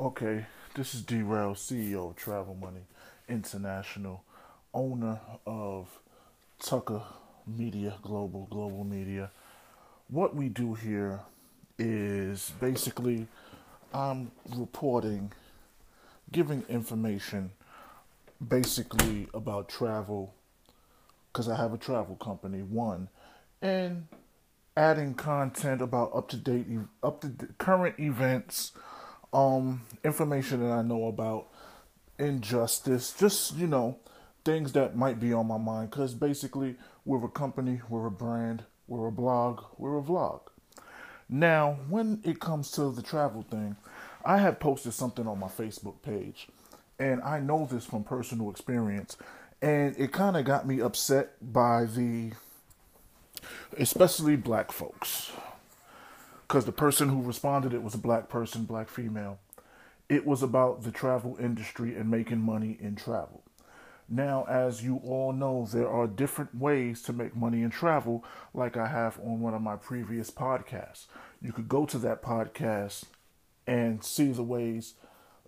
[0.00, 2.86] Okay, this is D Rail, CEO of Travel Money
[3.28, 4.24] International,
[4.72, 5.88] owner of
[6.58, 7.02] Tucker
[7.46, 9.30] Media Global, Global Media.
[10.08, 11.20] What we do here
[11.78, 13.26] is basically
[13.92, 15.32] I'm reporting,
[16.32, 17.50] giving information
[18.48, 20.32] basically about travel
[21.30, 23.10] because I have a travel company, one,
[23.60, 24.06] and
[24.78, 26.68] adding content about up to date,
[27.02, 27.28] up to
[27.58, 28.72] current events
[29.32, 31.48] um, information that I know about
[32.18, 33.98] injustice, just, you know,
[34.44, 35.90] things that might be on my mind.
[35.90, 40.40] Because basically, we're a company, we're a brand, we're a blog, we're a vlog.
[41.28, 43.76] Now, when it comes to the travel thing,
[44.24, 46.48] I had posted something on my Facebook page,
[46.98, 49.16] and I know this from personal experience,
[49.62, 52.32] and it kind of got me upset by the,
[53.78, 55.30] especially black folks
[56.50, 59.38] because the person who responded it was a black person, black female.
[60.08, 63.44] It was about the travel industry and making money in travel.
[64.08, 68.76] Now, as you all know, there are different ways to make money in travel, like
[68.76, 71.06] I have on one of my previous podcasts.
[71.40, 73.04] You could go to that podcast
[73.64, 74.94] and see the ways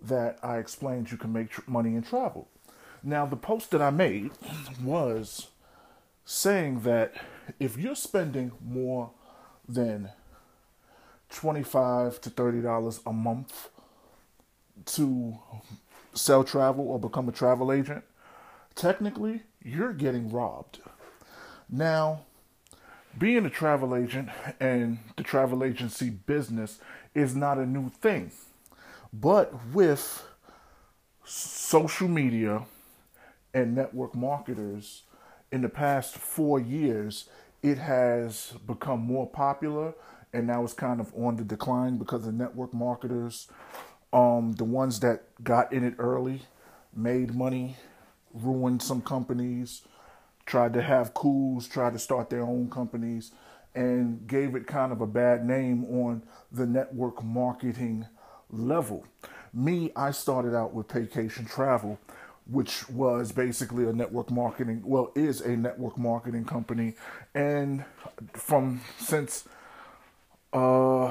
[0.01, 2.47] that I explained you can make tr- money in travel.
[3.03, 4.31] Now, the post that I made
[4.81, 5.49] was
[6.23, 7.13] saying that
[7.59, 9.11] if you're spending more
[9.67, 10.09] than
[11.33, 13.69] 25 to 30 dollars a month
[14.85, 15.37] to
[16.13, 18.03] sell travel or become a travel agent
[18.75, 20.79] technically you're getting robbed.
[21.69, 22.21] Now
[23.17, 26.79] being a travel agent and the travel agency business
[27.13, 28.31] is not a new thing.
[29.11, 30.23] But with
[31.25, 32.63] social media
[33.53, 35.03] and network marketers
[35.51, 37.29] in the past 4 years
[37.61, 39.93] it has become more popular
[40.33, 43.47] and now it's kind of on the decline because the network marketers,
[44.11, 46.41] um, the ones that got in it early,
[46.95, 47.77] made money,
[48.33, 49.83] ruined some companies,
[50.45, 53.31] tried to have coups, tried to start their own companies,
[53.75, 58.05] and gave it kind of a bad name on the network marketing
[58.49, 59.05] level.
[59.53, 61.99] Me, I started out with Vacation Travel,
[62.45, 66.95] which was basically a network marketing, well, is a network marketing company,
[67.33, 67.85] and
[68.33, 69.47] from since
[70.53, 71.07] uh,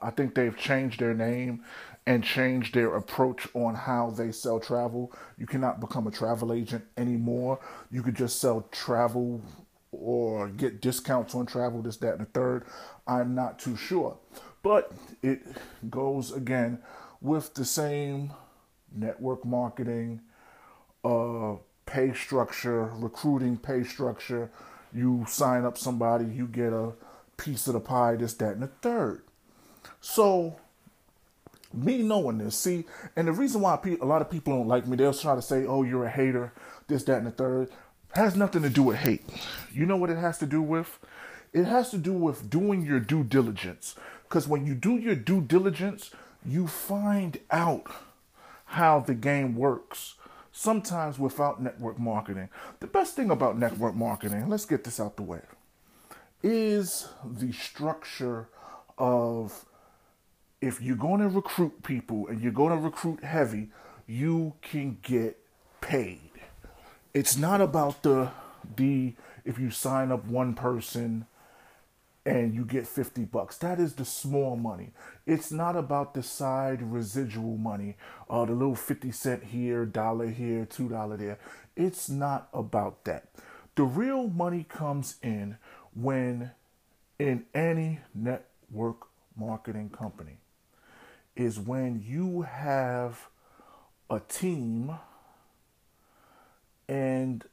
[0.00, 1.64] I think they've changed their name
[2.06, 5.12] and changed their approach on how they sell travel.
[5.38, 7.60] You cannot become a travel agent anymore.
[7.90, 9.40] You could just sell travel
[9.92, 12.64] or get discounts on travel, this, that, and the third.
[13.06, 14.16] I'm not too sure.
[14.62, 14.92] But
[15.22, 15.42] it
[15.90, 16.78] goes again
[17.20, 18.32] with the same
[18.94, 20.20] network marketing,
[21.04, 21.54] uh,
[21.86, 24.50] pay structure, recruiting pay structure.
[24.94, 26.92] You sign up somebody, you get a
[27.36, 29.22] piece of the pie, this, that, and the third.
[30.00, 30.56] So,
[31.72, 32.84] me knowing this, see,
[33.16, 35.66] and the reason why a lot of people don't like me, they'll try to say,
[35.66, 36.52] oh, you're a hater,
[36.88, 37.70] this, that, and the third,
[38.14, 39.24] has nothing to do with hate.
[39.72, 40.98] You know what it has to do with?
[41.52, 43.94] It has to do with doing your due diligence.
[44.24, 46.10] Because when you do your due diligence,
[46.44, 47.86] you find out
[48.66, 50.14] how the game works.
[50.50, 52.50] Sometimes without network marketing.
[52.80, 55.40] The best thing about network marketing, let's get this out the way
[56.42, 58.48] is the structure
[58.98, 59.64] of
[60.60, 63.68] if you're going to recruit people and you're going to recruit heavy,
[64.06, 65.38] you can get
[65.80, 66.30] paid.
[67.14, 68.30] It's not about the
[68.76, 69.14] the
[69.44, 71.26] if you sign up one person
[72.24, 73.58] and you get 50 bucks.
[73.58, 74.92] That is the small money.
[75.26, 77.96] It's not about the side residual money
[78.30, 81.38] uh, the little 50 cent here, dollar here, $2 there.
[81.76, 83.28] It's not about that.
[83.74, 85.56] The real money comes in
[85.94, 86.50] when
[87.18, 90.38] in any network marketing company
[91.36, 93.28] is when you have
[94.10, 94.92] a team
[96.88, 97.44] and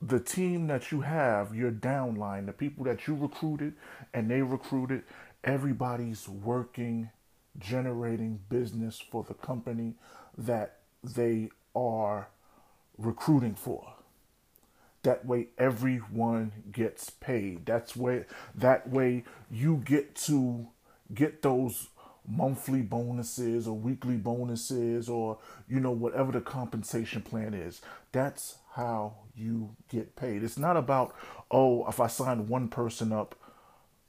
[0.00, 3.74] the team that you have, your downline, the people that you recruited
[4.12, 5.04] and they recruited,
[5.44, 7.08] everybody's working,
[7.58, 9.94] generating business for the company
[10.36, 12.28] that they are
[12.98, 13.94] recruiting for.
[15.02, 17.66] That way everyone gets paid.
[17.66, 20.68] That's where that way you get to
[21.12, 21.88] get those
[22.26, 25.38] monthly bonuses or weekly bonuses or
[25.68, 27.80] you know whatever the compensation plan is.
[28.12, 30.44] That's how you get paid.
[30.44, 31.14] It's not about
[31.50, 33.34] oh if I sign one person up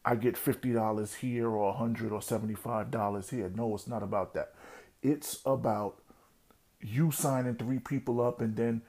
[0.05, 3.51] I get $50 here or 100 or $75 here.
[3.55, 4.53] No, it's not about that.
[5.01, 5.99] It's about
[6.81, 8.81] you signing three people up and then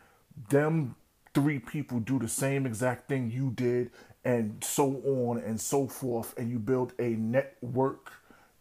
[0.49, 0.97] them
[1.35, 3.91] three people do the same exact thing you did,
[4.25, 8.13] and so on and so forth, and you build a network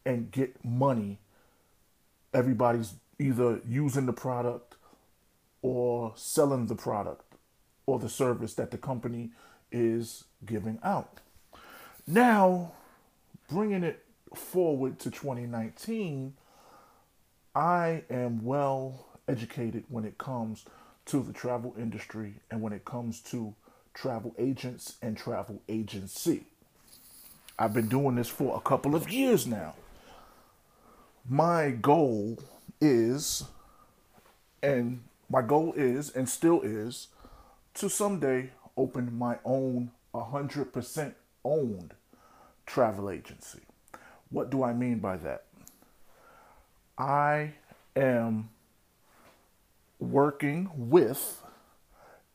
[0.05, 1.19] and get money.
[2.33, 4.75] Everybody's either using the product
[5.61, 7.35] or selling the product
[7.85, 9.31] or the service that the company
[9.71, 11.19] is giving out.
[12.05, 12.73] Now,
[13.49, 14.03] bringing it
[14.35, 16.33] forward to 2019,
[17.55, 20.65] I am well educated when it comes
[21.05, 23.55] to the travel industry and when it comes to
[23.93, 26.45] travel agents and travel agency.
[27.57, 29.75] I've been doing this for a couple of years now.
[31.29, 32.39] My goal
[32.81, 33.43] is,
[34.61, 37.07] and my goal is, and still is,
[37.75, 41.13] to someday open my own 100%
[41.45, 41.93] owned
[42.65, 43.61] travel agency.
[44.29, 45.45] What do I mean by that?
[46.97, 47.53] I
[47.95, 48.49] am
[50.11, 51.43] working with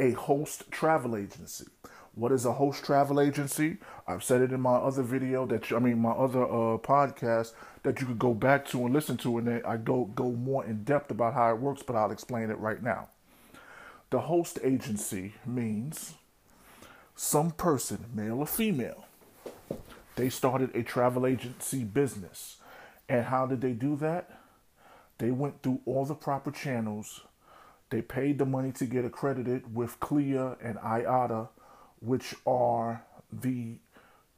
[0.00, 1.66] a host travel agency.
[2.14, 3.76] What is a host travel agency?
[4.06, 7.52] I've said it in my other video that you, I mean my other uh, podcast
[7.84, 10.64] that you could go back to and listen to, and then I go go more
[10.64, 13.08] in depth about how it works, but I'll explain it right now.
[14.10, 16.14] The host agency means
[17.14, 19.04] some person, male or female,
[20.16, 22.56] they started a travel agency business.
[23.08, 24.40] And how did they do that?
[25.18, 27.22] They went through all the proper channels.
[27.90, 31.48] They paid the money to get accredited with CLIA and IATA,
[32.00, 33.78] which are the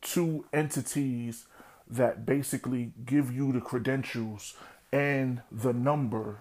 [0.00, 1.47] two entities
[1.88, 4.55] that basically give you the credentials
[4.93, 6.41] and the number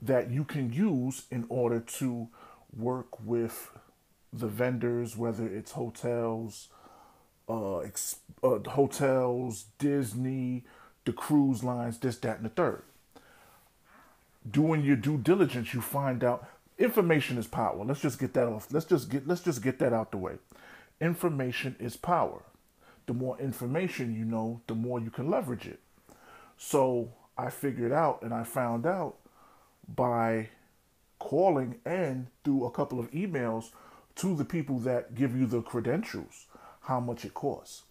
[0.00, 2.28] that you can use in order to
[2.76, 3.70] work with
[4.32, 6.68] the vendors, whether it's hotels,
[7.48, 10.64] uh, ex- uh, hotels, Disney,
[11.04, 12.82] the cruise lines, this, that, and the third.
[14.50, 16.46] Doing your due diligence, you find out
[16.78, 17.84] information is power.
[17.84, 18.68] Let's just get that off.
[18.70, 20.34] Let's just get let's just get that out the way.
[21.00, 22.42] Information is power.
[23.06, 25.80] The more information you know, the more you can leverage it.
[26.56, 29.16] So I figured out and I found out
[29.88, 30.50] by
[31.18, 33.70] calling and through a couple of emails
[34.16, 36.46] to the people that give you the credentials
[36.82, 37.82] how much it costs.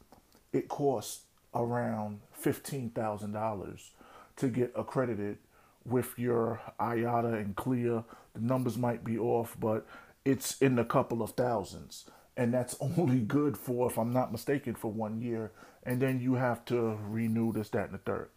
[0.51, 1.21] It costs
[1.53, 3.89] around $15,000
[4.37, 5.37] to get accredited
[5.87, 8.03] with your IATA and CLIA.
[8.33, 9.85] The numbers might be off, but
[10.25, 12.05] it's in a couple of thousands.
[12.35, 15.51] And that's only good for, if I'm not mistaken, for one year.
[15.83, 18.29] And then you have to renew this, that, and the third.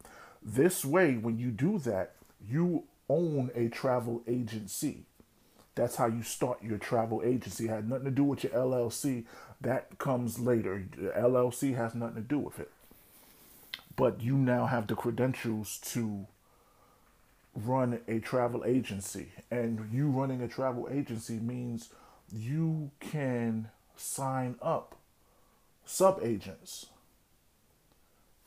[0.43, 2.13] This way, when you do that,
[2.49, 5.05] you own a travel agency.
[5.75, 7.67] That's how you start your travel agency.
[7.67, 9.25] It had nothing to do with your LLC.
[9.61, 10.85] That comes later.
[11.17, 12.71] LLC has nothing to do with it.
[13.97, 16.27] But you now have the credentials to
[17.55, 19.29] run a travel agency.
[19.51, 21.91] And you running a travel agency means
[22.33, 24.97] you can sign up
[25.85, 26.87] sub agents.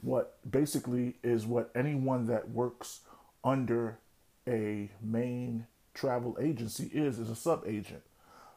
[0.01, 3.01] What basically is what anyone that works
[3.43, 3.97] under
[4.47, 8.01] a main travel agency is is a sub agent.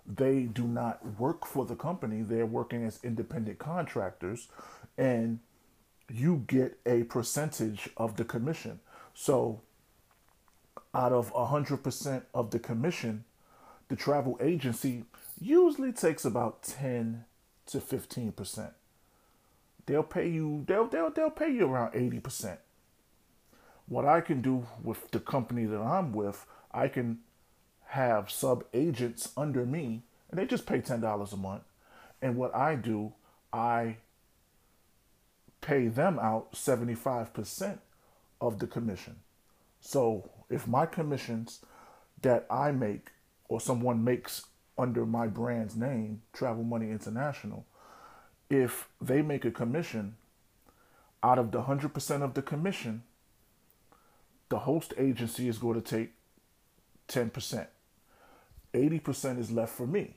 [0.06, 4.48] They do not work for the company, they're working as independent contractors
[4.96, 5.40] and
[6.08, 8.80] you get a percentage of the commission.
[9.14, 9.60] So
[10.96, 13.24] out of 100% of the commission,
[13.88, 15.04] the travel agency
[15.38, 17.24] usually takes about 10
[17.66, 18.70] to 15%.
[19.84, 22.58] They'll pay you they'll they'll they'll pay you around 80%.
[23.86, 27.20] What I can do with the company that I'm with, I can
[27.88, 31.62] have sub agents under me and they just pay $10 a month.
[32.20, 33.12] And what I do,
[33.52, 33.98] I
[35.60, 37.78] pay them out 75%
[38.40, 39.16] of the commission.
[39.80, 41.60] So if my commissions
[42.22, 43.10] that I make
[43.48, 44.46] or someone makes
[44.78, 47.66] under my brand's name, Travel Money International,
[48.50, 50.16] if they make a commission
[51.22, 53.02] out of the 100% of the commission,
[54.48, 56.12] the host agency is going to take
[57.08, 57.66] 10%.
[58.74, 60.14] 80% is left for me.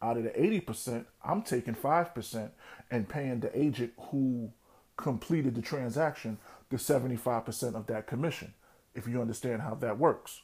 [0.00, 2.50] Out of the 80%, I'm taking 5%
[2.90, 4.52] and paying the agent who
[4.96, 6.38] completed the transaction
[6.70, 8.52] the 75% of that commission,
[8.94, 10.42] if you understand how that works.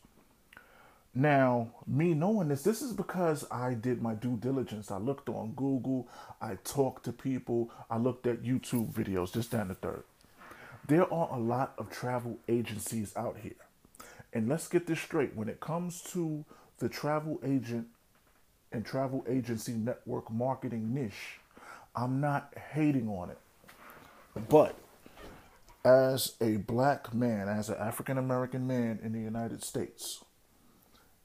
[1.14, 4.90] Now, me knowing this, this is because I did my due diligence.
[4.90, 6.08] I looked on Google,
[6.40, 10.02] I talked to people, I looked at YouTube videos, just down the third.
[10.88, 13.52] There are a lot of travel agencies out here.
[14.32, 16.44] And let's get this straight when it comes to
[16.78, 17.86] the travel agent
[18.72, 21.38] and travel agency network marketing niche,
[21.94, 23.38] I'm not hating on it.
[24.48, 24.74] But
[25.84, 30.24] as a black man, as an African American man in the United States,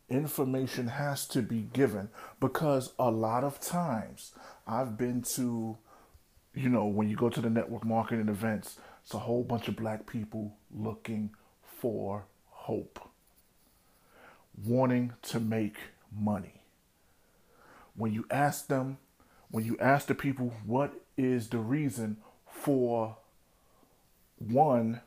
[0.10, 4.34] information has to be given because a lot of times
[4.68, 5.78] I've been to,
[6.54, 9.76] you know, when you go to the network marketing events, it's a whole bunch of
[9.76, 11.32] black people looking
[11.64, 13.00] for hope.
[14.66, 15.78] wanting to make
[16.12, 16.62] money.
[17.96, 18.98] When you ask them,
[19.52, 22.18] when you ask the people what is the reason
[22.50, 23.18] for
[24.40, 25.02] one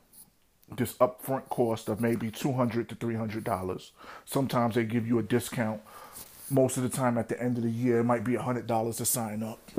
[0.76, 3.92] this upfront cost of maybe 200 to 300 dollars.
[4.24, 5.80] Sometimes they give you a discount.
[6.50, 9.04] Most of the time at the end of the year it might be $100 to
[9.04, 9.70] sign up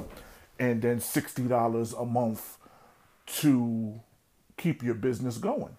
[0.60, 2.57] and then $60 a month
[3.25, 4.01] to
[4.57, 5.77] keep your business going.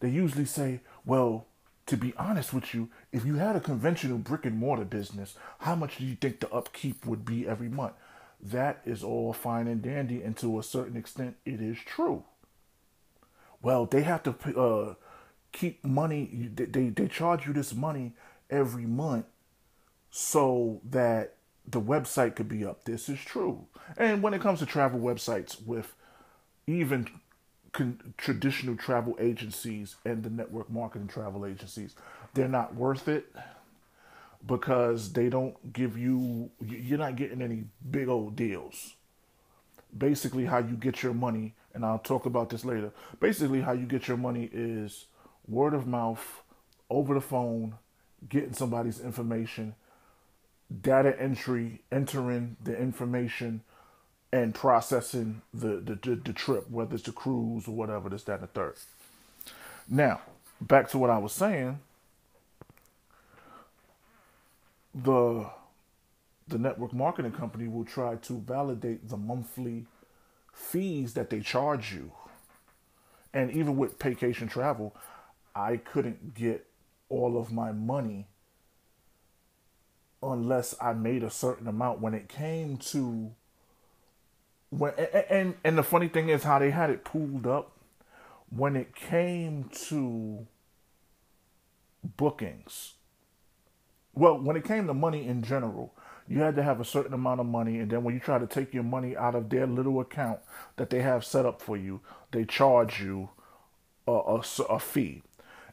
[0.00, 1.46] They usually say well
[1.86, 5.76] to be honest with you if you had a conventional brick and mortar business how
[5.76, 7.94] much do you think the upkeep would be every month?
[8.40, 12.24] That is all fine and dandy and to a certain extent it is true
[13.66, 14.94] well, they have to uh,
[15.50, 16.48] keep money.
[16.54, 18.12] They, they, they charge you this money
[18.48, 19.26] every month
[20.08, 21.34] so that
[21.66, 22.84] the website could be up.
[22.84, 23.66] This is true.
[23.96, 25.94] And when it comes to travel websites, with
[26.68, 27.08] even
[27.72, 31.96] con- traditional travel agencies and the network marketing travel agencies,
[32.34, 33.34] they're not worth it
[34.46, 36.50] because they don't give you.
[36.64, 38.94] You're not getting any big old deals.
[39.98, 42.90] Basically, how you get your money and I'll talk about this later.
[43.20, 45.04] Basically, how you get your money is
[45.46, 46.42] word of mouth,
[46.90, 47.74] over the phone,
[48.28, 49.74] getting somebody's information,
[50.80, 53.60] data entry, entering the information,
[54.32, 58.40] and processing the, the, the, the trip, whether it's the cruise or whatever, this, that,
[58.40, 58.74] and the third.
[59.88, 60.20] Now,
[60.60, 61.78] back to what I was saying.
[64.94, 65.46] The
[66.48, 69.84] the network marketing company will try to validate the monthly
[70.56, 72.12] fees that they charge you.
[73.32, 74.96] And even with vacation travel,
[75.54, 76.66] I couldn't get
[77.08, 78.26] all of my money
[80.22, 83.32] unless I made a certain amount when it came to
[84.70, 84.94] when
[85.30, 87.72] and, and the funny thing is how they had it pooled up
[88.48, 90.46] when it came to
[92.02, 92.94] bookings.
[94.14, 95.94] Well, when it came to money in general,
[96.28, 98.46] you had to have a certain amount of money and then when you try to
[98.46, 100.40] take your money out of their little account
[100.76, 102.00] that they have set up for you
[102.32, 103.30] they charge you
[104.06, 105.22] a, a, a, fee.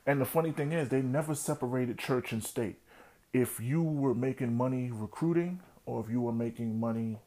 [0.05, 2.77] And the funny thing is they never separated church and state.
[3.31, 7.19] If you were making money recruiting or if you were making money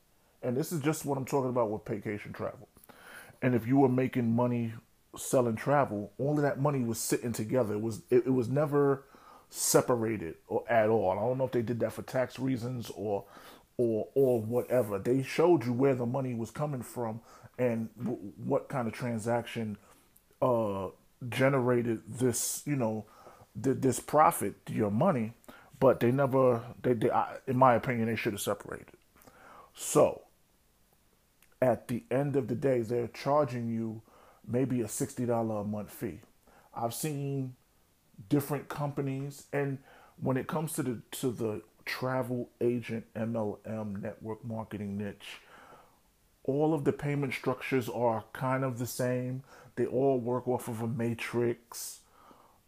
[0.43, 2.69] and this is just what i'm talking about with vacation travel.
[3.43, 4.75] And if you were making money
[5.17, 7.75] selling travel all of that money was sitting together.
[7.75, 9.05] It was it, it was never
[9.57, 11.13] separated or at all.
[11.13, 13.25] I don't know if they did that for tax reasons or
[13.79, 14.99] or or whatever.
[14.99, 17.21] They showed you where the money was coming from
[17.59, 19.79] and w- what kind of transaction
[20.43, 20.89] uh,
[21.29, 23.07] generated this, you know,
[23.63, 25.33] th- this profit, your money.
[25.79, 28.95] But they never, they, they I, in my opinion, they should have separated.
[29.75, 30.23] So,
[31.61, 34.03] at the end of the day, they're charging you
[34.47, 36.21] maybe a sixty dollar a month fee.
[36.75, 37.57] I've seen
[38.29, 39.45] different companies.
[39.53, 39.79] And
[40.21, 45.41] when it comes to the to the travel agent MLM network marketing niche
[46.47, 49.43] all of the payment structures are kind of the same.
[49.75, 52.01] They all work off of a matrix.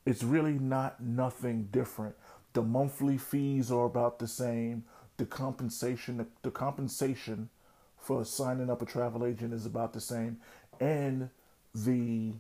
[0.05, 2.17] It's really not nothing different.
[2.53, 4.85] The monthly fees are about the same.
[5.17, 7.51] The compensation the, the compensation
[7.97, 10.39] for signing up a travel agent is about the same.
[10.81, 11.31] And
[11.75, 12.35] the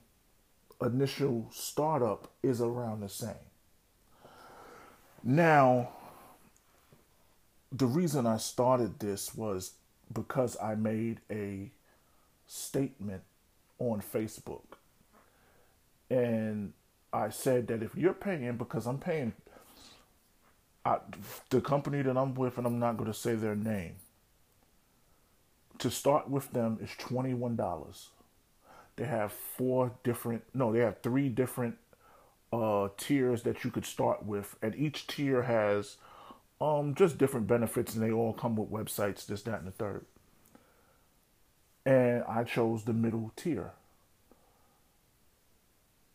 [0.82, 3.34] initial startup is around the same.
[5.22, 5.90] Now,
[7.72, 9.72] the reason I started this was
[10.12, 11.70] because I made a
[12.46, 13.22] statement
[13.78, 14.76] on Facebook.
[16.10, 16.72] And
[17.12, 19.34] I said that if you're paying, because I'm paying
[20.84, 20.98] I,
[21.50, 23.96] the company that I'm with, and I'm not going to say their name,
[25.78, 28.06] to start with them is $21.
[28.98, 31.76] They have four different, no, they have three different
[32.52, 35.98] uh, tiers that you could start with, and each tier has
[36.60, 40.04] um, just different benefits, and they all come with websites, this, that, and the third.
[41.86, 43.70] And I chose the middle tier.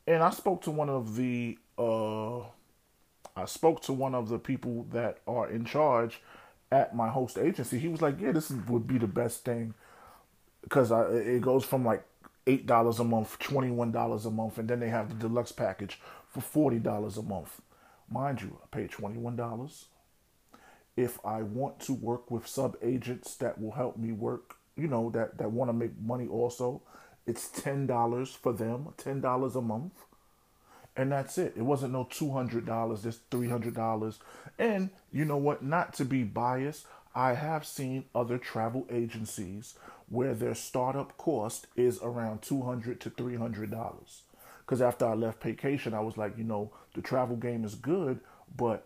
[0.06, 2.40] And I spoke to one of the uh,
[3.36, 6.22] I spoke to one of the people that are in charge
[6.72, 7.80] at my host agency.
[7.80, 9.74] He was like, "Yeah, this would be the best thing
[10.63, 12.04] because it goes from like
[12.48, 15.52] eight dollars a month, twenty one dollars a month, and then they have the deluxe
[15.52, 17.62] package for forty dollars a month.
[18.10, 19.86] Mind you, I pay twenty one dollars.
[20.96, 25.10] If I want to work with sub agents that will help me work, you know,
[25.10, 26.84] that, that want to make money also,
[27.26, 29.94] it's ten dollars for them, ten dollars a month.
[30.96, 31.54] And that's it.
[31.58, 34.20] It wasn't no two hundred dollars, just three hundred dollars.
[34.60, 35.64] And you know what?
[35.64, 39.75] Not to be biased, I have seen other travel agencies
[40.10, 44.24] where their startup cost is around 200 to 300 dollars
[44.60, 48.20] because after i left vacation i was like you know the travel game is good
[48.55, 48.86] but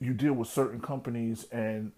[0.00, 1.92] you deal with certain companies and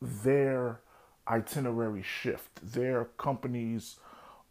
[0.00, 0.80] their
[1.28, 3.96] itinerary shift, their company's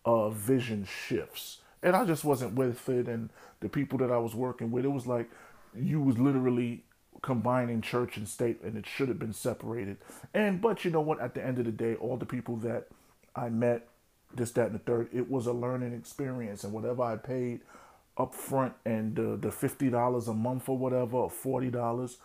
[0.05, 1.59] uh, vision shifts.
[1.83, 3.07] And I just wasn't with it.
[3.07, 3.29] And
[3.59, 5.29] the people that I was working with, it was like
[5.75, 6.83] you was literally
[7.21, 9.97] combining church and state and it should have been separated.
[10.33, 11.19] And, but you know what?
[11.21, 12.87] At the end of the day, all the people that
[13.35, 13.87] I met,
[14.33, 16.63] this, that, and the third, it was a learning experience.
[16.63, 17.61] And whatever I paid
[18.17, 22.15] up front and uh, the $50 a month or whatever, or $40,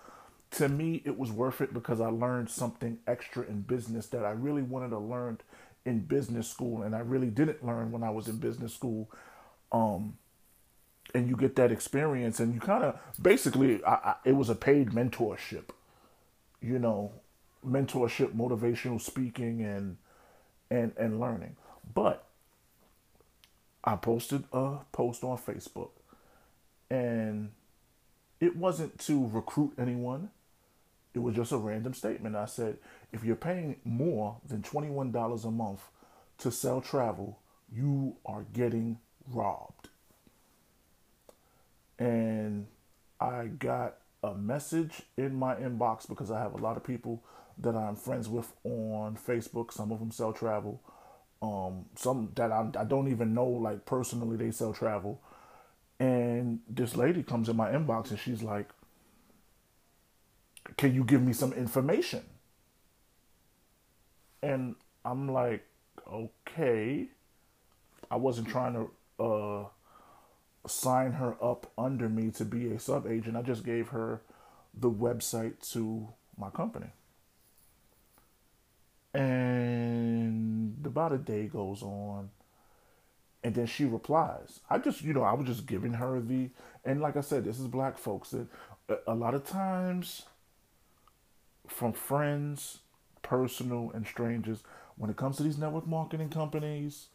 [0.53, 4.31] to me, it was worth it because I learned something extra in business that I
[4.31, 5.39] really wanted to learn
[5.85, 9.11] in business school, and I really didn't learn when I was in business school.
[9.71, 10.19] Um,
[11.17, 14.55] and you get that experience, and you kind of basically, I, I, it was a
[14.55, 15.71] paid mentorship,
[16.61, 17.13] you know,
[17.67, 19.97] mentorship, motivational speaking, and
[20.71, 21.57] and and learning.
[21.95, 22.27] But
[23.83, 25.91] I posted a post on Facebook,
[26.91, 27.53] and
[28.39, 30.31] it wasn't to recruit anyone.
[31.15, 32.37] It was just a random statement.
[32.37, 32.77] I said,
[33.11, 35.81] if you're paying more than $21 a month
[36.39, 37.39] to sell travel,
[37.73, 39.89] you are getting robbed.
[41.99, 42.67] And
[43.21, 47.23] I got a message in my inbox because I have a lot of people
[47.59, 49.73] that I'm friends with on Facebook.
[49.73, 50.83] Some of them sell travel.
[51.43, 55.21] Um, some that I, I don't even know, like personally, they sell travel.
[55.99, 58.69] And this lady comes in my inbox and she's like,
[60.77, 62.23] can you give me some information?
[64.43, 64.75] And
[65.05, 65.65] I'm like,
[66.11, 67.09] okay.
[68.11, 69.65] I wasn't trying to uh,
[70.67, 73.37] sign her up under me to be a sub agent.
[73.37, 74.21] I just gave her
[74.75, 76.91] the website to my company.
[79.15, 82.31] And about a day goes on.
[83.43, 84.61] And then she replies.
[84.69, 86.51] I just, you know, I was just giving her the,
[86.85, 88.31] and like I said, this is black folks.
[88.31, 88.49] That
[89.07, 90.23] a lot of times
[91.69, 92.79] from friends,
[93.23, 94.61] personal, and strangers,
[94.97, 97.07] when it comes to these network marketing companies,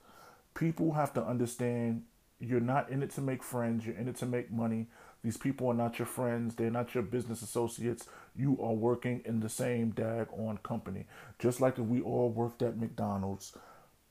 [0.53, 2.03] people have to understand
[2.41, 4.87] you're not in it to make friends, you're in it to make money.
[5.23, 8.07] These people are not your friends, they're not your business associates.
[8.35, 11.05] You are working in the same dag on company.
[11.37, 13.53] Just like if we all worked at McDonald's.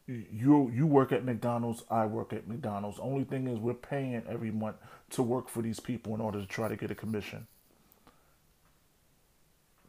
[0.07, 2.99] You you work at McDonald's, I work at McDonald's.
[2.99, 4.77] Only thing is we're paying every month
[5.11, 7.47] to work for these people in order to try to get a commission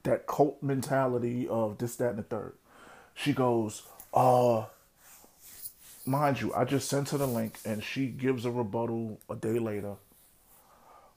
[0.03, 2.53] that cult mentality of this, that, and the third.
[3.13, 4.65] She goes, uh,
[6.11, 9.57] mind you, I just sent her the link and she gives a rebuttal a day
[9.57, 9.95] later.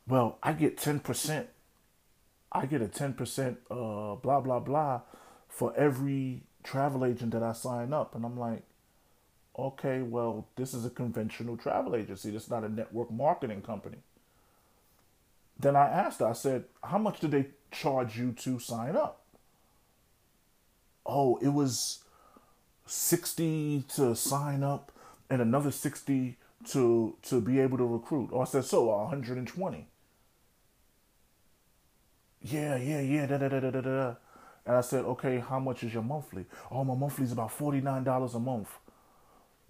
[0.06, 1.46] Well, I get 10%.
[2.52, 5.00] I get a 10% uh, blah, blah, blah
[5.48, 8.14] for every travel agent that I sign up.
[8.14, 8.62] And I'm like,
[9.58, 12.30] okay, well, this is a conventional travel agency.
[12.30, 13.98] This is not a network marketing company.
[15.58, 19.20] Then I asked her, I said, how much do they charge you to sign up?
[21.06, 22.03] Oh, it was
[22.86, 24.92] 60 to sign up
[25.30, 26.36] and another 60
[26.70, 28.30] to to be able to recruit.
[28.32, 29.86] Oh, I said, so 120.
[32.42, 34.14] Yeah, yeah, yeah, da da da da da da.
[34.66, 36.46] And I said, okay, how much is your monthly?
[36.70, 38.68] Oh, my monthly is about $49 a month.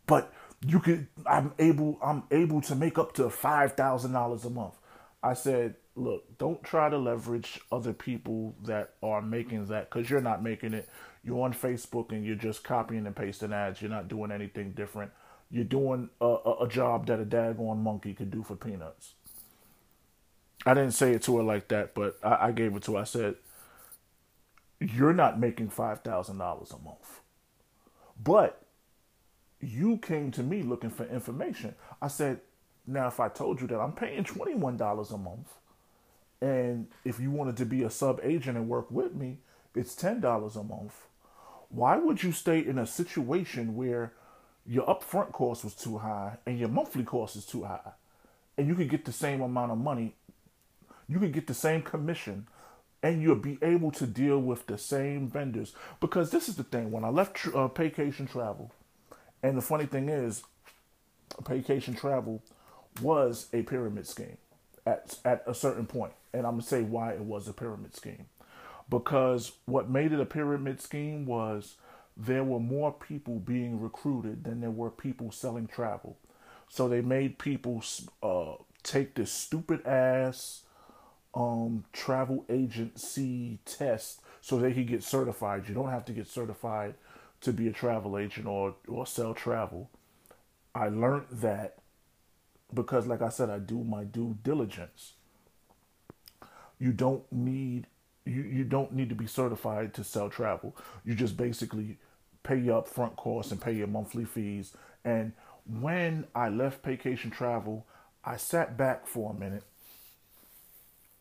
[0.07, 0.33] But
[0.66, 4.74] you could I'm able I'm able to make up to five thousand dollars a month.
[5.22, 10.20] I said, look, don't try to leverage other people that are making that because you're
[10.20, 10.88] not making it.
[11.25, 13.81] You're on Facebook and you're just copying and pasting ads.
[13.81, 15.11] You're not doing anything different.
[15.51, 19.15] You're doing a, a, a job that a daggone monkey could do for peanuts.
[20.67, 23.01] I didn't say it to her like that, but I, I gave it to her.
[23.01, 23.37] I said,
[24.81, 27.21] You're not making $5,000 a month.
[28.23, 28.63] But
[29.61, 31.75] you came to me looking for information.
[32.01, 32.41] I said,
[32.87, 35.49] now, if I told you that I'm paying $21 a month,
[36.41, 39.39] and if you wanted to be a sub agent and work with me,
[39.75, 40.21] it's $10
[40.57, 40.95] a month.
[41.68, 44.12] Why would you stay in a situation where
[44.66, 47.92] your upfront cost was too high and your monthly cost is too high?
[48.57, 50.14] And you could get the same amount of money,
[51.09, 52.46] you could get the same commission,
[53.03, 55.74] and you'll be able to deal with the same vendors.
[56.00, 58.72] Because this is the thing when I left uh, Travel,
[59.42, 60.42] and the funny thing is,
[61.46, 62.42] Vacation Travel
[63.03, 64.38] was a pyramid scheme
[64.87, 68.27] at at a certain point, and I'm gonna say why it was a pyramid scheme,
[68.88, 71.77] because what made it a pyramid scheme was
[72.16, 76.16] there were more people being recruited than there were people selling travel,
[76.68, 77.83] so they made people
[78.23, 80.62] uh, take this stupid ass
[81.35, 85.68] um, travel agency test so they could get certified.
[85.68, 86.94] You don't have to get certified
[87.40, 89.90] to be a travel agent or or sell travel.
[90.75, 91.79] I learned that
[92.73, 95.12] because, like I said, I do my due diligence.
[96.79, 97.87] You don't need
[98.25, 100.77] you, you don't need to be certified to sell travel.
[101.05, 101.99] You just basically
[102.43, 104.73] pay your upfront costs and pay your monthly fees.
[105.05, 105.33] And
[105.67, 107.87] when I left Vacation Travel,
[108.25, 109.65] I sat back for a minute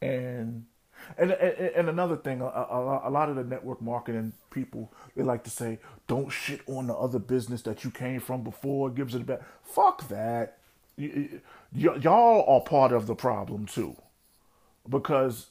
[0.03, 0.65] and
[1.17, 5.43] and and, another thing, a, a, a, lot of the network marketing people they like
[5.43, 9.25] to say, "Don't shit on the other business that you came from before." Gives it
[9.25, 9.43] bad.
[9.63, 10.59] Fuck that.
[10.97, 11.29] Y-
[11.75, 13.97] y- y'all are part of the problem too,
[14.89, 15.47] because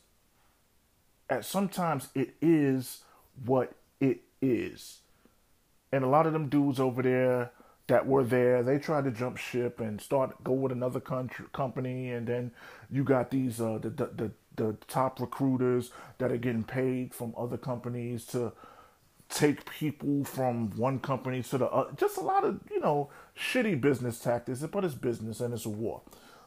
[1.32, 3.00] at sometimes it is
[3.44, 4.98] what it is,
[5.90, 7.50] and a lot of them dudes over there
[7.88, 8.62] that were there.
[8.62, 12.52] They tried to jump ship and start go with another country company, and then
[12.90, 17.34] you got these uh, the, the the the top recruiters that are getting paid from
[17.36, 18.52] other companies to
[19.28, 21.90] take people from one company to the other.
[21.96, 25.70] Just a lot of you know shitty business tactics, but it's business and it's a
[25.70, 26.02] war.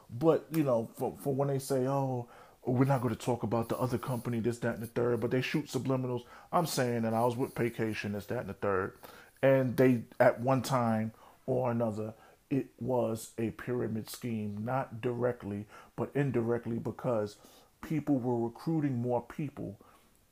[0.08, 2.28] But you know, for for when they say, "Oh,
[2.66, 5.30] we're not going to talk about the other company, this, that, and the third, but
[5.30, 6.22] they shoot subliminals.
[6.52, 8.94] I'm saying that I was with Vacation, this, that, and the third,
[9.42, 11.12] and they at one time
[11.46, 12.14] or another
[12.50, 17.36] it was a pyramid scheme, not directly, but indirectly, because
[17.82, 19.80] people were recruiting more people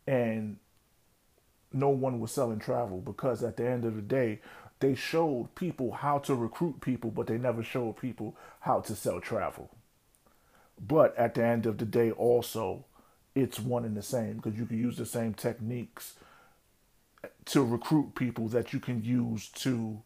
[0.07, 0.59] and
[1.73, 4.41] no one was selling travel because at the end of the day,
[4.81, 9.21] they showed people how to recruit people, but they never showed people how to sell
[9.21, 9.71] travel.
[10.81, 12.85] But at the end of the day, also,
[13.35, 16.15] it's one and the same because you can use the same techniques
[17.47, 20.03] to recruit people that you can use to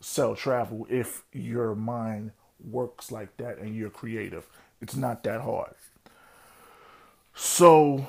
[0.00, 2.32] sell travel if your mind
[2.64, 4.46] works like that and you're creative.
[4.80, 5.74] It's not that hard.
[7.34, 8.06] So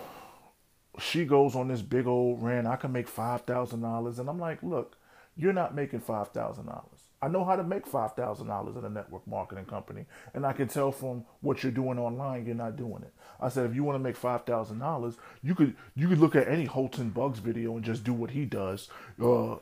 [1.00, 2.68] she goes on this big old rant.
[2.68, 4.98] I can make five thousand dollars, and I'm like, look,
[5.36, 6.94] you're not making five thousand dollars.
[7.25, 10.53] I know how to make five thousand dollars in a network marketing company, and I
[10.53, 13.13] can tell from what you're doing online, you're not doing it.
[13.41, 16.35] I said, if you want to make five thousand dollars, you could you could look
[16.35, 18.89] at any Holton Buggs video and just do what he does.
[19.19, 19.55] Uh,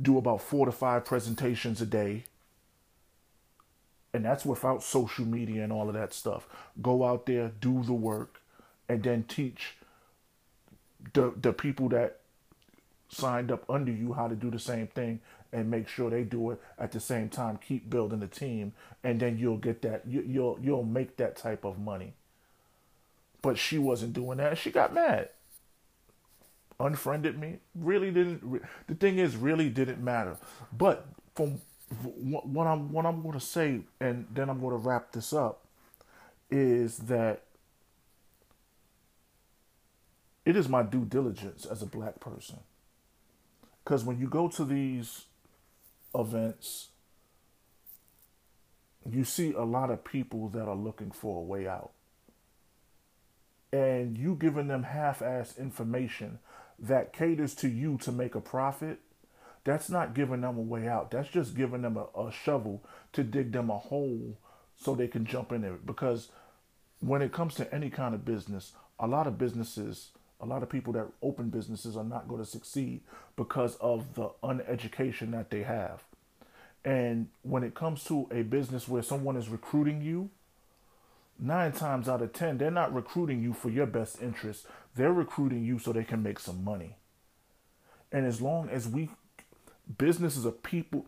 [0.00, 2.24] do about four to five presentations a day
[4.12, 6.48] and that's without social media and all of that stuff.
[6.82, 8.40] Go out there, do the work,
[8.88, 9.76] and then teach
[11.14, 12.20] the the people that
[13.08, 15.20] signed up under you how to do the same thing
[15.52, 19.20] and make sure they do it at the same time keep building the team and
[19.20, 22.14] then you'll get that you, you'll you'll make that type of money.
[23.42, 24.58] But she wasn't doing that.
[24.58, 25.30] She got mad.
[26.78, 27.58] Unfriended me.
[27.74, 30.36] Really didn't the thing is really didn't matter.
[30.72, 31.60] But from
[32.02, 35.64] what I'm what I'm going to say and then I'm going to wrap this up
[36.50, 37.42] is that
[40.44, 42.58] it is my due diligence as a black person.
[43.84, 45.26] Because when you go to these
[46.14, 46.88] events,
[49.08, 51.92] you see a lot of people that are looking for a way out.
[53.72, 56.40] And you giving them half ass information
[56.78, 59.00] that caters to you to make a profit,
[59.64, 61.10] that's not giving them a way out.
[61.10, 64.38] That's just giving them a, a shovel to dig them a hole
[64.76, 65.86] so they can jump in it.
[65.86, 66.30] Because
[67.00, 70.68] when it comes to any kind of business, a lot of businesses a lot of
[70.68, 73.00] people that open businesses are not going to succeed
[73.36, 76.04] because of the uneducation that they have.
[76.84, 80.30] And when it comes to a business where someone is recruiting you,
[81.38, 84.66] nine times out of ten, they're not recruiting you for your best interest.
[84.94, 86.96] They're recruiting you so they can make some money.
[88.10, 89.10] And as long as we,
[89.98, 91.06] businesses are people,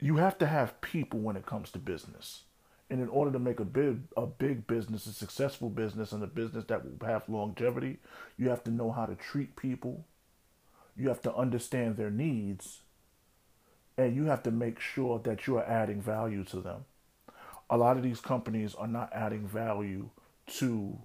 [0.00, 2.42] you have to have people when it comes to business.
[2.90, 6.26] And in order to make a big a big business, a successful business, and a
[6.26, 7.98] business that will have longevity,
[8.36, 10.04] you have to know how to treat people.
[10.96, 12.80] You have to understand their needs,
[13.96, 16.84] and you have to make sure that you are adding value to them.
[17.70, 20.10] A lot of these companies are not adding value
[20.58, 20.98] to,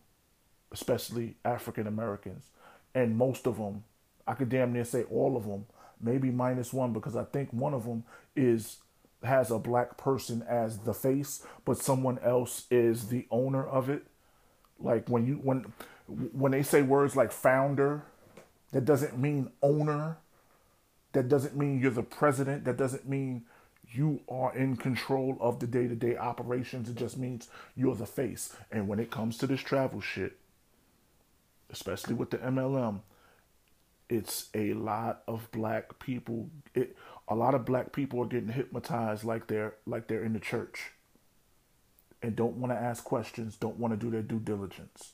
[0.71, 2.45] especially African Americans,
[2.93, 3.83] and most of them,
[4.27, 5.65] I could damn near say all of them,
[6.01, 8.03] maybe minus one because I think one of them
[8.35, 8.77] is
[9.23, 14.03] has a black person as the face, but someone else is the owner of it.
[14.79, 15.73] Like when you when
[16.08, 18.03] when they say words like founder,
[18.71, 20.17] that doesn't mean owner.
[21.13, 22.65] That doesn't mean you're the president.
[22.65, 23.45] That doesn't mean
[23.91, 26.89] you are in control of the day to day operations.
[26.89, 28.55] It just means you're the face.
[28.71, 30.38] And when it comes to this travel shit,
[31.69, 33.01] especially with the MLM,
[34.10, 36.49] it's a lot of black people.
[36.73, 36.95] It,
[37.29, 40.91] a lot of black people are getting hypnotized like they're like they're in the church
[42.21, 45.13] and don't want to ask questions, don't want to do their due diligence.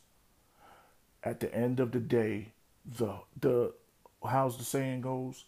[1.23, 2.53] At the end of the day,
[2.85, 3.73] the the
[4.23, 5.43] how's the saying goes?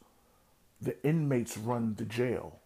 [0.81, 2.59] The inmates run the jail.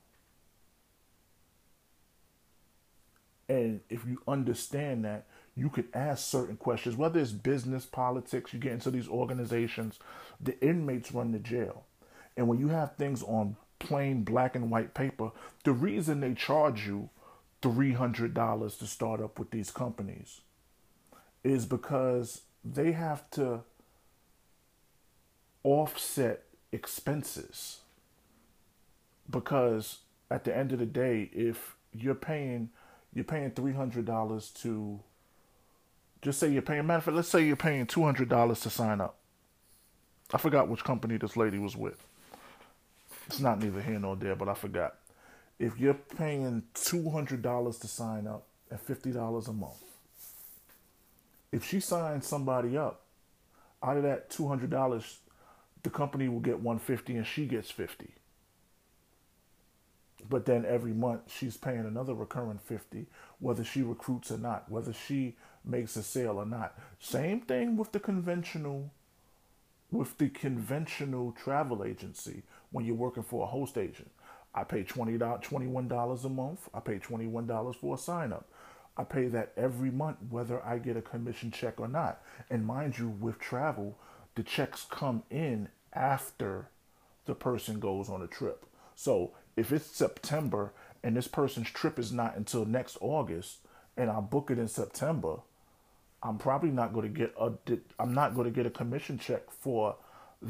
[3.48, 8.60] And if you understand that, you can ask certain questions, whether it's business, politics, you
[8.60, 10.00] get into these organizations,
[10.40, 11.84] the inmates run the jail.
[12.38, 15.32] And when you have things on plain black and white paper,
[15.64, 17.10] the reason they charge you
[17.62, 20.42] $300 to start up with these companies
[21.44, 23.62] is because they have to
[25.64, 27.80] offset expenses.
[29.30, 32.70] Because at the end of the day, if you're paying
[33.14, 35.00] you're paying three hundred dollars to
[36.22, 38.70] just say you're paying matter of fact, let's say you're paying two hundred dollars to
[38.70, 39.18] sign up.
[40.34, 42.06] I forgot which company this lady was with.
[43.28, 44.96] It's not neither here nor there, but I forgot.
[45.60, 48.46] If you're paying two hundred dollars to sign up
[48.86, 49.84] fifty dollars a month,
[51.52, 53.02] if she signs somebody up,
[53.84, 55.20] out of that two hundred dollars,
[55.84, 58.12] the company will get one fifty and she gets fifty.
[60.30, 63.08] But then every month she's paying another recurring 50,
[63.40, 66.78] whether she recruits or not, whether she makes a sale or not.
[67.00, 68.92] Same thing with the conventional
[69.92, 74.12] with the conventional travel agency when you're working for a host agent.
[74.54, 76.70] I pay $20, $21 a month.
[76.74, 78.50] I pay $21 for a sign up.
[78.98, 82.22] I pay that every month whether I get a commission check or not.
[82.50, 83.98] And mind you, with travel,
[84.36, 86.70] the checks come in after
[87.26, 88.66] the person goes on a trip.
[88.96, 93.60] So if it's September and this person's trip is not until next August
[93.96, 95.38] and I book it in September,
[96.24, 97.52] I'm probably not going to get a
[98.00, 99.96] I'm not going to get a commission check for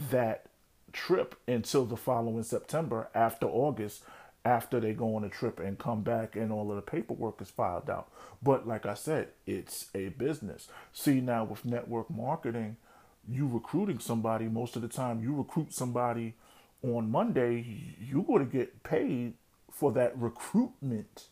[0.10, 0.48] that
[0.94, 4.04] trip until the following September after August
[4.44, 7.50] after they go on a trip and come back and all of the paperwork is
[7.50, 8.12] filed out.
[8.42, 10.68] But like I said, it's a business.
[10.94, 12.78] See now with network marketing,
[13.30, 16.34] you recruiting somebody most of the time you recruit somebody
[16.84, 19.34] on Monday, you're going to get paid
[19.70, 21.28] for that recruitment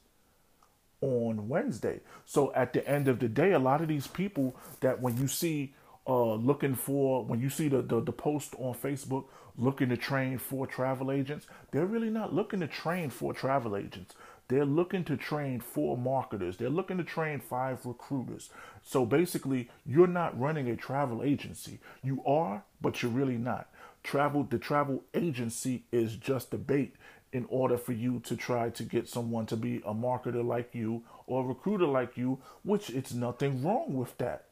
[1.02, 2.02] on Wednesday.
[2.26, 5.28] So at the end of the day, a lot of these people that when you
[5.28, 5.74] see
[6.08, 9.26] uh, looking for, when you see the, the, the post on Facebook
[9.60, 14.16] looking to train for travel agents, they're really not looking to train for travel agents.
[14.48, 16.58] They're looking to train for marketers.
[16.58, 18.50] They're looking to train five recruiters.
[18.82, 21.80] So basically, you're not running a travel agency.
[22.02, 23.68] You are, but you're really not
[24.04, 26.96] travel the travel agency is just a bait
[27.32, 31.04] in order for you to try to get someone to be a marketer like you
[31.28, 34.46] or a recruiter like you, which it's nothing wrong with that.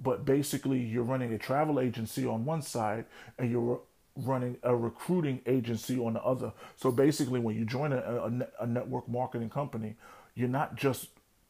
[0.00, 3.04] But basically, you're running a travel agency on one side
[3.38, 3.80] and you're
[4.16, 6.52] running a recruiting agency on the other.
[6.76, 9.96] So basically, when you join a, a, a network marketing company,
[10.34, 11.08] you're not just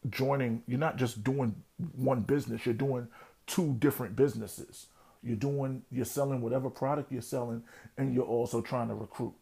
[0.09, 1.55] joining, you're not just doing
[1.95, 3.07] one business, you're doing
[3.45, 4.87] two different businesses.
[5.21, 7.63] You're doing, you're selling whatever product you're selling,
[7.97, 9.33] and you're also trying to recruit.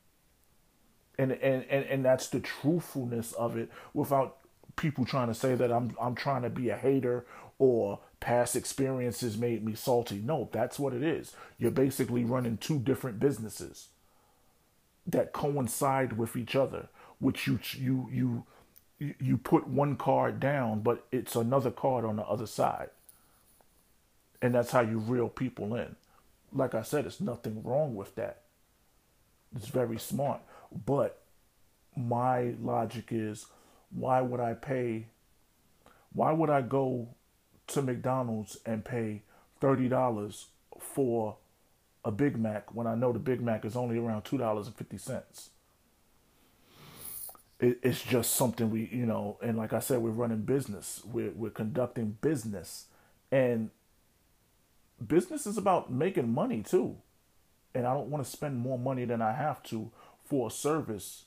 [1.20, 4.38] And and and, and that's the truthfulness of it, without
[4.78, 7.26] people trying to say that I'm I'm trying to be a hater
[7.60, 10.22] or past experiences made me salty.
[10.24, 11.34] No, that's what it is.
[11.58, 13.90] You're basically running two different businesses
[15.06, 16.88] that coincide with each other,
[17.20, 18.46] which you you you
[19.20, 22.90] you put one card down, but it's another card on the other side.
[24.42, 25.96] And that's how you reel people in.
[26.54, 28.42] Like I said, it's nothing wrong with that.
[29.56, 30.42] It's very smart.
[30.86, 31.20] But
[31.96, 33.48] my logic is
[33.92, 35.08] why would I pay,
[36.14, 37.10] why would I go
[37.68, 39.24] to McDonald's and pay
[39.62, 40.46] $30
[40.80, 41.38] for
[42.06, 45.50] a Big Mac when I know the Big Mac is only around $2.50?
[47.60, 51.50] it's just something we, you know, and like I said, we're running business, we're, we're
[51.50, 52.86] conducting business.
[53.32, 53.72] And
[55.06, 56.98] business is about making money too.
[57.74, 59.92] And I don't want to spend more money than I have to
[60.24, 61.26] for a service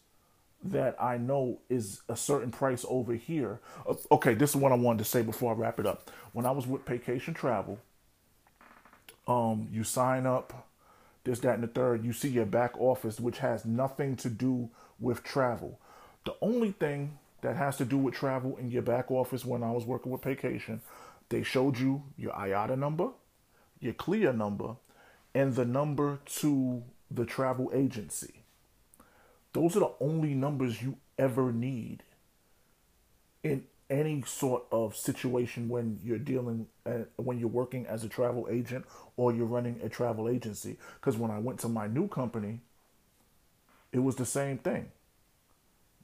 [0.62, 3.60] that I know is a certain price over here.
[3.88, 6.10] Uh, okay, this is what I wanted to say before I wrap it up.
[6.32, 7.78] When I was with Vacation Travel,
[9.26, 10.68] um, you sign up,
[11.24, 12.04] this, that, and the third.
[12.04, 15.78] You see your back office, which has nothing to do with travel.
[16.24, 19.70] The only thing that has to do with travel in your back office when I
[19.70, 20.80] was working with Vacation,
[21.30, 23.10] they showed you your IATA number,
[23.80, 24.76] your CLIA number,
[25.34, 28.39] and the number to the travel agency.
[29.52, 32.02] Those are the only numbers you ever need
[33.42, 38.46] in any sort of situation when you're dealing uh, when you're working as a travel
[38.48, 38.84] agent
[39.16, 42.60] or you're running a travel agency because when I went to my new company
[43.90, 44.92] it was the same thing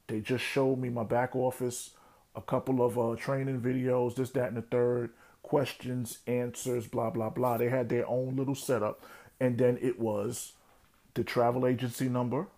[0.09, 1.91] they just showed me my back office
[2.35, 5.11] a couple of uh, training videos this that and the third
[5.47, 7.57] questions, answers, blah, blah, blah.
[7.57, 9.01] They had their own little setup.
[9.39, 10.55] And then it was
[11.15, 12.49] the travel agency number,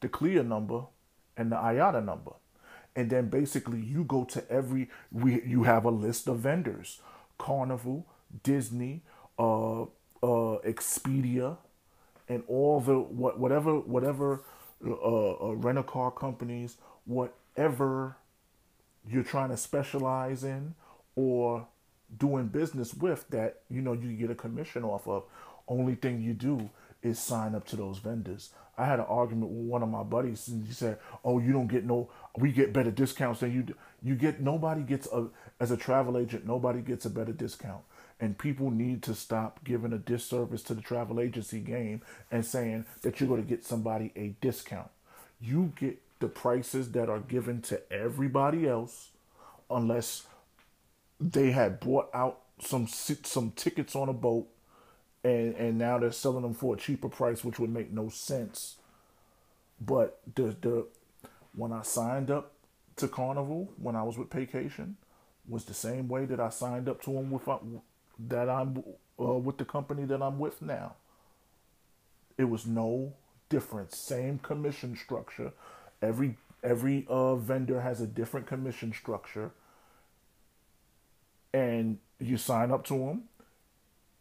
[0.00, 0.82] the CLIA number,
[1.36, 2.32] and the IATA number.
[2.96, 7.00] and then basically you go to every we you have a list of vendors.
[7.38, 8.06] Carnival
[8.44, 9.02] disney
[9.38, 9.86] uh uh
[10.66, 11.58] expedia
[12.28, 14.42] and all the what whatever whatever
[14.86, 18.16] uh, uh rent a car companies whatever
[19.08, 20.74] you're trying to specialize in
[21.16, 21.68] or
[22.18, 25.24] doing business with that you know you get a commission off of.
[25.68, 26.70] Only thing you do
[27.02, 30.48] is sign up to those vendors i had an argument with one of my buddies
[30.48, 34.14] and he said oh you don't get no we get better discounts than you you
[34.14, 35.26] get nobody gets a
[35.58, 37.82] as a travel agent nobody gets a better discount.
[38.18, 42.86] And people need to stop giving a disservice to the travel agency game and saying
[43.02, 44.88] that you're going to get somebody a discount.
[45.38, 49.10] You get the prices that are given to everybody else
[49.68, 50.26] unless
[51.20, 54.48] they had bought out some some tickets on a boat
[55.26, 58.76] and and now they're selling them for a cheaper price which would make no sense
[59.80, 60.86] but the the
[61.54, 62.52] when I signed up
[62.96, 64.96] to Carnival when I was with Vacation
[65.48, 67.58] was the same way that I signed up to them with uh,
[68.28, 68.82] that I'm
[69.20, 70.94] uh, with the company that I'm with now.
[72.38, 73.14] It was no
[73.48, 75.52] difference, same commission structure.
[76.02, 79.50] Every every uh, vendor has a different commission structure,
[81.52, 83.22] and you sign up to them.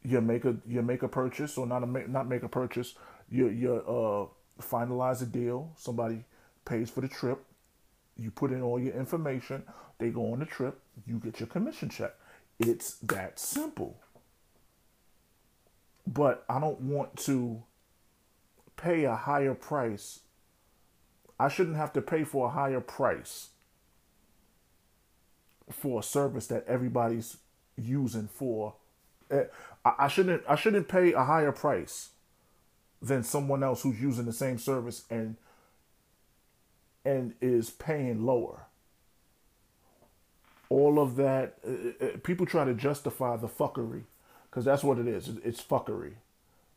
[0.05, 2.95] You make a you make a purchase or not a not make a purchase.
[3.29, 5.71] You you uh, finalize a deal.
[5.77, 6.23] Somebody
[6.65, 7.43] pays for the trip.
[8.17, 9.63] You put in all your information.
[9.97, 10.79] They go on the trip.
[11.07, 12.13] You get your commission check.
[12.59, 13.97] It's that simple.
[16.07, 17.63] But I don't want to
[18.77, 20.19] pay a higher price
[21.39, 23.49] I shouldn't have to pay for a higher price
[25.69, 27.37] for a service that everybody's
[27.77, 28.75] using for.
[29.85, 32.09] Eh, I shouldn't I shouldn't pay a higher price
[33.01, 35.37] than someone else who's using the same service and
[37.03, 38.65] and is paying lower.
[40.69, 44.03] All of that, uh, people try to justify the fuckery
[44.49, 45.29] because that's what it is.
[45.43, 46.13] It's fuckery,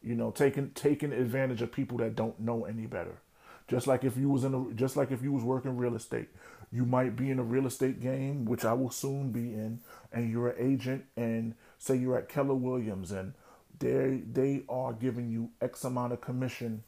[0.03, 3.19] you know, taking taking advantage of people that don't know any better.
[3.67, 6.29] Just like if you was in a, just like if you was working real estate,
[6.71, 9.81] you might be in a real estate game, which I will soon be in,
[10.13, 13.35] and you're an agent, and say you're at Keller Williams, and
[13.79, 16.85] they they are giving you X amount of commission,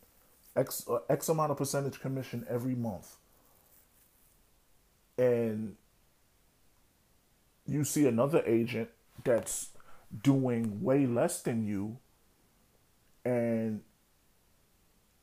[0.57, 3.17] X uh, X amount of percentage commission every month,
[5.17, 5.77] and
[7.67, 8.89] you see another agent
[9.25, 9.71] that's
[10.23, 11.99] doing way less than you,
[13.25, 13.83] and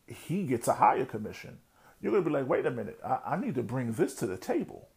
[0.08, 1.60] he gets a higher commission.
[2.02, 4.38] You're to be like, wait a minute, I, I need to bring this to the
[4.38, 4.88] table.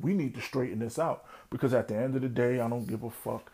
[0.00, 2.86] We need to straighten this out because at the end of the day, I don't
[2.86, 3.52] give a fuck.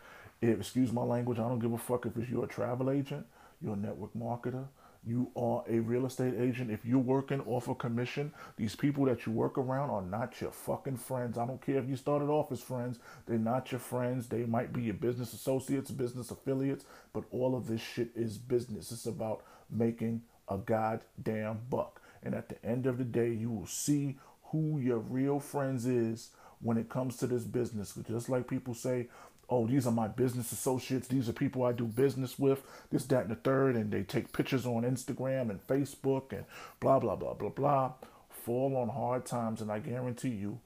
[0.51, 3.25] Excuse my language, I don't give a fuck if it's you're a travel agent,
[3.61, 4.65] you're a network marketer,
[5.05, 6.69] you are a real estate agent.
[6.69, 10.51] If you're working off a commission, these people that you work around are not your
[10.51, 11.37] fucking friends.
[11.37, 14.27] I don't care if you started off as friends, they're not your friends.
[14.27, 18.91] They might be your business associates, business affiliates, but all of this shit is business.
[18.91, 22.01] It's about making a goddamn buck.
[22.21, 24.17] And at the end of the day, you will see
[24.51, 26.29] who your real friends is
[26.61, 27.97] when it comes to this business.
[28.07, 29.07] Just like people say,
[29.53, 33.23] oh, these are my business associates, these are people I do business with, this, that,
[33.23, 36.45] and the third, and they take pictures on Instagram and Facebook and
[36.79, 37.91] blah, blah, blah, blah, blah.
[38.29, 40.59] Fall on hard times, and I guarantee you,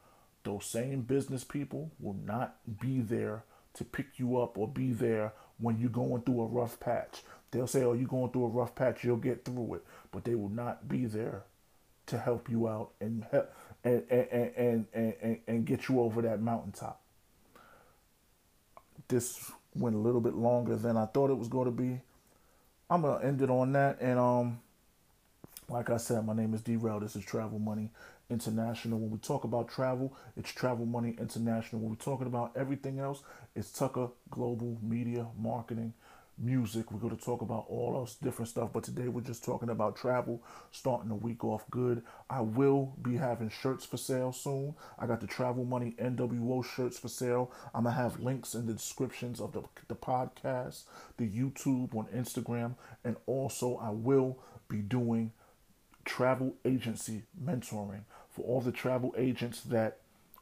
[0.44, 5.34] those same business people will not be there to pick you up or be there
[5.60, 7.24] when you're going through a rough patch.
[7.52, 9.04] They'll say, "Oh, you're going through a rough patch.
[9.04, 11.44] You'll get through it," but they will not be there
[12.08, 13.26] to help you out and
[13.84, 17.02] and and and and, and, and get you over that mountaintop.
[19.08, 22.02] This went a little bit longer than I thought it was going to be.
[22.90, 24.60] I'm gonna end it on that, and um,
[25.70, 27.02] like I said, my name is Dee Rel.
[27.02, 27.90] This is Travel Money
[28.30, 28.98] International.
[29.00, 31.82] When we talk about travel, it's Travel Money International.
[31.82, 33.24] When we're talking about everything else,
[33.56, 35.94] it's Tucker Global Media Marketing
[36.38, 36.92] music.
[36.92, 39.96] We're going to talk about all those different stuff, but today we're just talking about
[39.96, 42.04] travel, starting the week off good.
[42.30, 44.76] I will be having shirts for sale soon.
[45.00, 47.52] I got the Travel Money NWO shirts for sale.
[47.74, 50.84] I'm going to have links in the descriptions of the, the podcast,
[51.18, 55.32] the YouTube, on Instagram, and also I will be doing
[56.06, 60.00] travel agency mentoring for all the travel agents that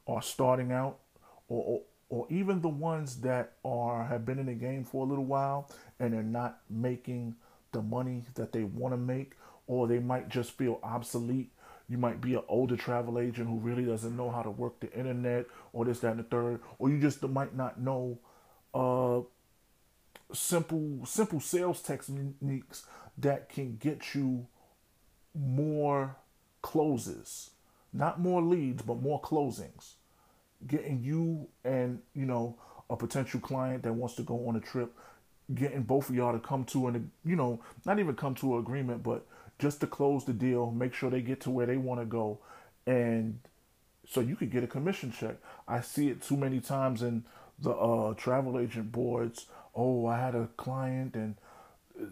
[0.08, 1.00] are starting out
[1.48, 5.10] or, or or even the ones that are have been in the game for a
[5.10, 7.36] little while and they're not making
[7.72, 9.34] the money that they want to make
[9.68, 11.52] or they might just feel obsolete
[11.88, 14.92] you might be an older travel agent who really doesn't know how to work the
[14.94, 18.18] internet or this that and the third or you just might not know
[18.74, 19.22] uh
[20.34, 22.86] simple simple sales techniques
[23.18, 24.48] that can get you
[25.34, 26.16] more
[26.62, 27.52] closes
[27.96, 29.94] not more leads, but more closings.
[30.68, 32.58] Getting you and, you know,
[32.90, 34.94] a potential client that wants to go on a trip,
[35.54, 38.60] getting both of y'all to come to an, you know, not even come to an
[38.60, 39.26] agreement, but
[39.60, 42.40] just to close the deal, make sure they get to where they want to go,
[42.86, 43.40] and
[44.08, 45.38] so you could get a commission check.
[45.68, 47.24] I see it too many times in
[47.60, 49.48] the uh, travel agent boards.
[49.74, 51.36] Oh, I had a client and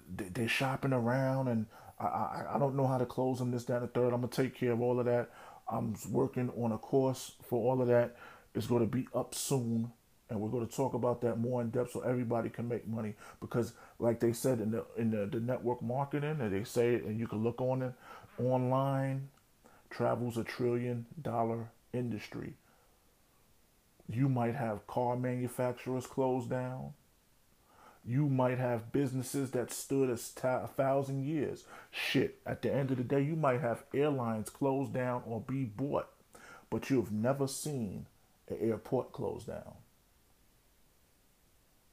[0.10, 1.66] they're shopping around and
[2.00, 4.14] I, I, I don't know how to close them, this, that, and the third.
[4.14, 5.30] I'm to take care of all of that.
[5.72, 8.16] I'm working on a course for all of that.
[8.56, 9.92] It's going to be up soon.
[10.30, 13.14] And we're going to talk about that more in depth so everybody can make money.
[13.40, 17.04] Because, like they said in the in the, the network marketing, and they say it,
[17.04, 17.94] and you can look on it
[18.40, 19.30] online.
[19.90, 22.54] Travel's a trillion dollar industry.
[24.10, 26.94] You might have car manufacturers closed down.
[28.06, 31.64] You might have businesses that stood a thousand years.
[31.92, 35.64] Shit, at the end of the day, you might have airlines closed down or be
[35.64, 36.08] bought,
[36.70, 38.08] but you've never seen
[38.54, 39.74] an airport closed down.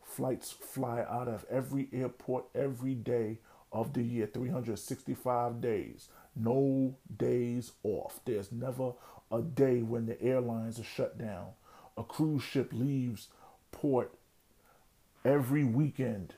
[0.05, 3.39] Flights fly out of every airport every day
[3.73, 6.09] of the year, 365 days.
[6.35, 8.21] No days off.
[8.25, 8.93] There's never
[9.31, 11.49] a day when the airlines are shut down.
[11.97, 13.29] A cruise ship leaves
[13.73, 14.13] port
[15.25, 16.35] every weekend,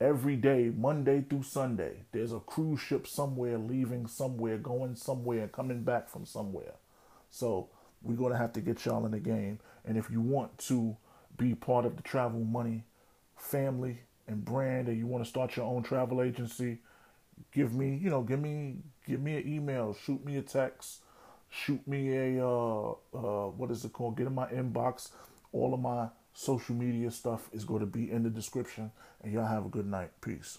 [0.00, 2.04] every day, Monday through Sunday.
[2.12, 6.74] There's a cruise ship somewhere leaving somewhere, going somewhere, coming back from somewhere.
[7.30, 7.68] So
[8.02, 9.58] we're going to have to get y'all in the game.
[9.84, 10.96] And if you want to
[11.36, 12.84] be part of the travel money
[13.36, 13.98] family
[14.28, 16.78] and brand, and you want to start your own travel agency,
[17.52, 18.76] give me, you know, give me,
[19.06, 21.00] give me an email, shoot me a text
[21.52, 24.16] shoot me a uh, uh, what is it called?
[24.16, 25.10] Get in my inbox.
[25.52, 28.90] All of my social media stuff is going to be in the description.
[29.22, 30.10] And y'all have a good night.
[30.20, 30.58] Peace.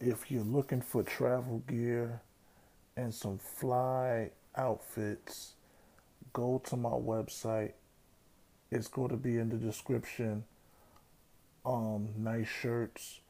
[0.00, 2.22] If you're looking for travel gear
[2.96, 5.54] and some fly outfits,
[6.32, 7.72] go to my website.
[8.70, 10.44] It's going to be in the description.
[11.64, 13.20] Um, nice shirts,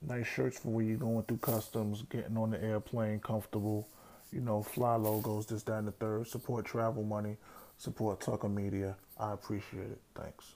[0.00, 3.88] nice shirts for when you're going through customs, getting on the airplane comfortable
[4.32, 6.26] you know, fly logos, this, that, and the third.
[6.26, 7.36] Support travel money.
[7.76, 8.96] Support Tucker Media.
[9.18, 10.00] I appreciate it.
[10.14, 10.54] Thanks.